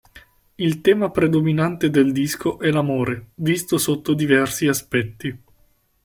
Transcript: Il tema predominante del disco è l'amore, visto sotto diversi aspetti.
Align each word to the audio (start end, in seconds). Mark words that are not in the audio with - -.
Il 0.55 0.81
tema 0.81 1.11
predominante 1.11 1.91
del 1.91 2.11
disco 2.11 2.57
è 2.59 2.71
l'amore, 2.71 3.33
visto 3.35 3.77
sotto 3.77 4.15
diversi 4.15 4.65
aspetti. 4.65 5.37